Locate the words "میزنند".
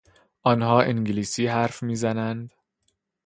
1.83-2.53